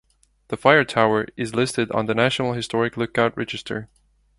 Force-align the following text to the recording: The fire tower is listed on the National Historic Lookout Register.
The 0.47 0.57
fire 0.57 0.83
tower 0.83 1.27
is 1.37 1.53
listed 1.53 1.91
on 1.91 2.07
the 2.07 2.15
National 2.15 2.53
Historic 2.53 2.97
Lookout 2.97 3.37
Register. 3.37 3.87